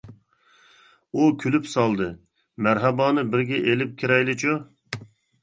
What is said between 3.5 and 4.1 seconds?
ئېلىپ